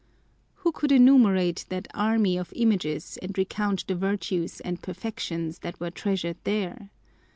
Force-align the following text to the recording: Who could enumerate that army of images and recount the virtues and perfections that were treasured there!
Who 0.55 0.71
could 0.71 0.91
enumerate 0.91 1.65
that 1.69 1.87
army 1.93 2.35
of 2.35 2.51
images 2.55 3.19
and 3.21 3.37
recount 3.37 3.85
the 3.85 3.93
virtues 3.93 4.59
and 4.61 4.81
perfections 4.81 5.59
that 5.59 5.79
were 5.79 5.91
treasured 5.91 6.37
there! 6.43 6.89